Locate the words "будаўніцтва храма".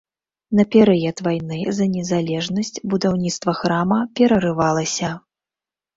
2.95-3.99